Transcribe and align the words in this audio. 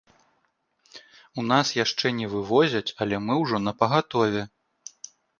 У 1.41 1.43
нас 1.51 1.67
яшчэ 1.83 2.07
не 2.19 2.27
вывозяць, 2.31 2.89
але 3.05 3.19
мы 3.25 3.33
ўжо 3.41 3.57
напагатове. 3.67 4.41